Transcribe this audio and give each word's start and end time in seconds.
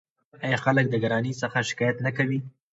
آیا 0.45 0.57
خلک 0.65 0.85
د 0.89 0.95
ګرانۍ 1.03 1.33
څخه 1.41 1.57
شکایت 1.69 1.97
نه 2.05 2.11
کوي؟ 2.17 2.39